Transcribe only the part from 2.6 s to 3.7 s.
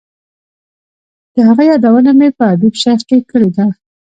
شیخ کې کړې ده.